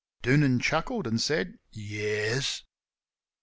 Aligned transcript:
Doonan 0.23 0.59
chuckled 0.59 1.05
and 1.05 1.21
said 1.21 1.59
"Yes." 1.69 2.63